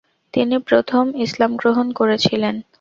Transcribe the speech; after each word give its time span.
তিনি 0.33 0.55
প্রথম 0.69 1.03
ইসলামগ্রহণ 1.25 1.87
করেছিলেন। 1.99 2.55